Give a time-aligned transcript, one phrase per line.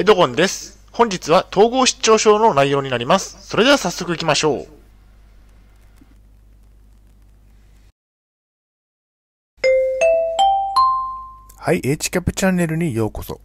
[0.00, 0.78] エドゴンです。
[0.92, 3.36] 本日は統合失調症の内容になります。
[3.46, 4.66] それでは早速行きましょう。
[11.58, 13.42] はい、H キャップチャンネルにようこそ。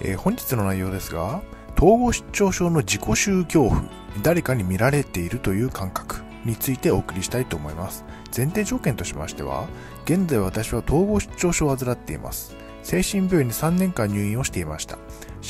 [0.00, 1.40] えー本日の内容ですが、
[1.76, 3.80] 統合失調症の自己宗恐怖、
[4.24, 8.04] 誰かに見られているという感覚についてお送りしたいと思います。
[8.36, 9.68] 前提条件としましては、
[10.04, 12.63] 現在私は統合失調症を患っています。
[12.84, 14.98] 精神病院に3年間入院をしていました。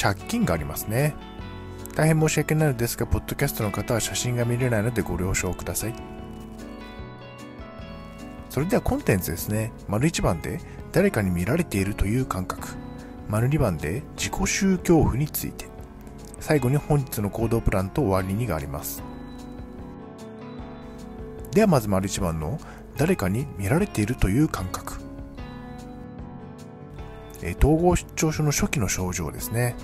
[0.01, 1.15] 借金がありますね。
[1.95, 5.95] 大変申し訳ないのですが、ポッドキャストの方は写真が見れないのでご了承ください。
[8.49, 9.73] それではコンテンツですね。
[9.89, 10.61] 丸1番で
[10.93, 12.69] 誰かに見られているという感覚。
[13.29, 15.67] 丸2番で自己宗恐怖について。
[16.39, 19.03] 最後に本日の行動プランと終わりにがあります。
[21.51, 22.61] ではまず丸1番の
[22.97, 25.04] 誰かに見られているという感覚。
[27.53, 29.77] 統合失調症の初期の症状ですね。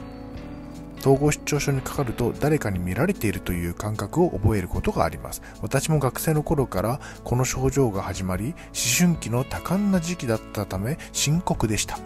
[1.01, 5.43] 統合失調症にかかると誰かに見られているという感覚を覚えることがあります。
[5.63, 8.55] 私も学生の頃からこの症状が始まり、思
[8.99, 11.99] 春期の多感な時期だったため深刻でした。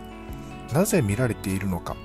[0.72, 1.96] なぜ見られているのか、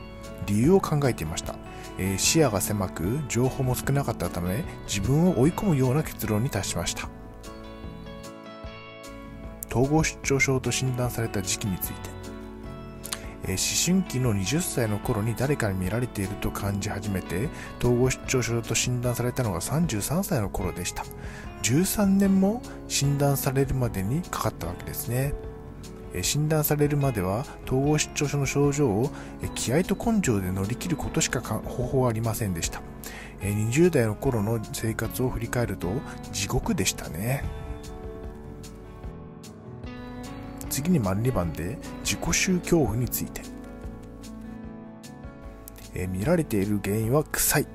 [0.46, 1.56] 理由を考えていました。
[1.98, 7.10] えー視野が狭く、情報も少なかったため、自分を追い込むような結論に達しました。
[9.70, 12.29] 統合失調症と診断された時期について。
[13.50, 21.04] えー思春期の20歳の頃に誰かに見られていると感じ始めて統合失調症と診断されたのが33歳の頃でした。
[21.64, 25.34] 13年も診断されるまでにかかったわけですね。
[26.22, 29.12] 診断されるまでは統合失調症の症状を
[29.56, 32.82] 気合と根性で乗り切ることしか方法はありませんでした。
[33.42, 35.88] 20代の頃の生活を振り返ると
[36.32, 37.44] 地獄でしたね。
[40.80, 43.42] 次に丸2番で自己宗恐怖について、
[45.94, 47.68] え見られている原因は臭い。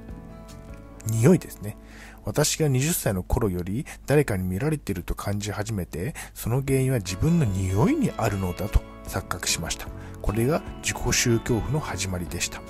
[1.06, 1.76] 匂いですね。
[2.24, 9.86] 私が20歳の頃より誰かに見られていると感じ始めてその原因は自分の匂いにあるのだと錯覚しました。
[10.22, 12.62] これが自己宗恐怖の始まりでした。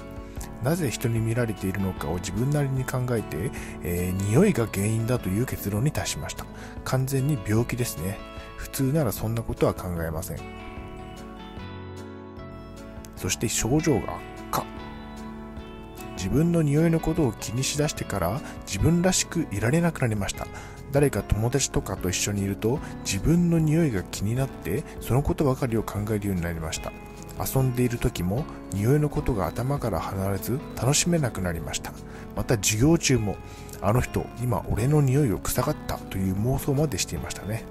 [0.64, 3.53] なぜ人に見られているのかを自分なりに考えて、
[3.84, 6.44] えー匂いが原因だという結論に達しました。
[6.82, 8.33] 完全に病気ですね。
[8.56, 10.38] 普通ならそんなことは考えません。
[13.16, 14.65] そして症状が悪化。
[16.16, 20.47] 自分の匂いのことを気にしだしてから自分らしくいられなくなりました。
[20.93, 26.93] 誰か友達とかと一緒にいると自分の匂いが気になってそのことばかりを考えるようになりました。
[27.37, 31.93] 遊んでいる時も匂いのことが頭から離れず楽しめなくなりました。
[32.37, 33.37] また授業中も
[33.82, 37.64] あの人今俺の匂いを臭がったという妄想までしていましたね。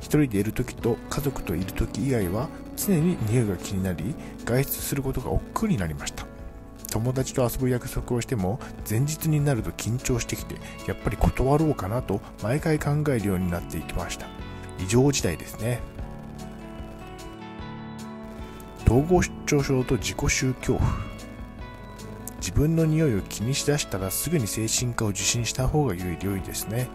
[0.00, 4.14] 一人でいる時と家族といる時以外は常に匂いが気になり
[4.44, 6.26] 外出することが億劫になりました。
[6.90, 8.58] 友達と遊ぶ約束をしても
[8.88, 10.54] 前日になると緊張してきて
[10.86, 14.26] やっぱり断ろうかなと毎回考えるようになっていきました。
[14.78, 15.80] 異常事態ですね。
[18.86, 20.90] 統合失調症と自己宗恐怖
[22.38, 26.88] 自分の匂いを気にしだしたらすぐに精神科を受診した方が良い良いですね。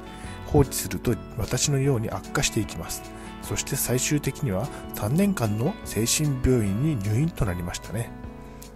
[0.52, 3.02] 放置すると私のように悪化していきます。
[3.42, 8.12] そして最終的には3年間の精神病院に入院となりましたね。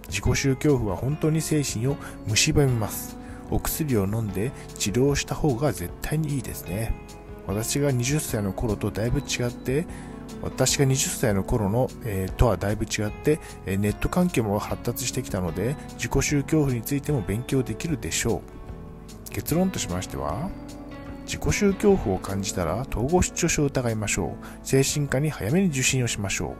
[0.08, 3.16] 自己宗恐怖は本当に精神を蝕みます。
[3.50, 6.94] お薬を飲んで治療した方が絶対にいいですね。
[7.46, 9.86] 私が20歳の頃とだいぶ違って
[10.42, 18.42] 私が20歳の頃の、えーとはだいぶ違って、えネット環境も発達してきたので自己宗恐怖についても勉強できるでしょ
[19.28, 19.30] う。
[19.30, 20.50] 結論としましては
[21.26, 24.46] 自己宗恐怖を感じたら統合失調症を疑いましょう。
[24.62, 26.54] 精神科に早めに受診をしましょ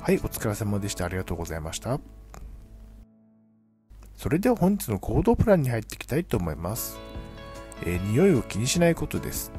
[0.00, 0.02] う。
[0.02, 1.04] はいお疲れ様でした。
[1.04, 2.00] ありがとうございました。
[4.16, 6.98] それでは本日の行動プランに入っていきたいと思います、
[7.84, 9.52] えー匂いを気にしないことです。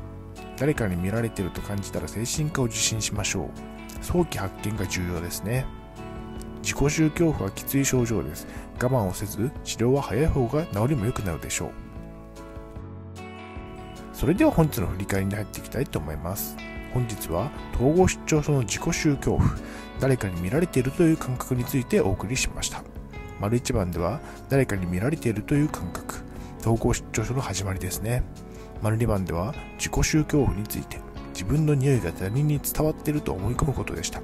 [0.57, 3.49] 誰かに見られていると感じたら精神科を受診しましょう。
[4.01, 5.65] 早期発見が重要ですね。
[6.61, 8.45] 自己宗恐怖はきつい症状です。
[8.81, 11.71] 我慢をせず治療は早い方が治りも良くなるでしょう。
[14.15, 16.55] それでは本日の振り返りに入っていきたいと思います。
[16.93, 19.43] 本日は統合失調症の自己宗恐怖
[19.99, 22.81] 誰かに見られているという感覚についてお送りしました。
[23.41, 26.23] 丸一番では誰かに見られているという感覚
[26.61, 28.23] 統合失調症の始まりですね。
[28.81, 30.97] 丸2番では自己宗恐怖について
[31.33, 34.21] 自分の匂いが他人に伝わっていると思い込むことでした。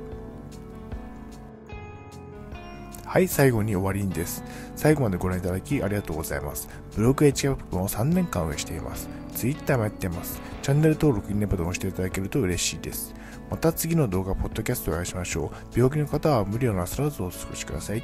[3.11, 4.41] はい、最後に終わりにです。
[4.77, 6.69] 最後までご覧いただきありがとうございます。
[6.95, 9.09] ブログ h キャップを3年間運営しています。
[9.35, 10.41] Twitter もやっています。
[10.61, 13.13] チャンネル登録、いいねボタンを押していただけると嬉しいです。
[13.49, 15.77] また次の動画、ポッドキャストでお会いしましょう。
[15.77, 18.03] 病気の方は無理をなさらずお過ごしください。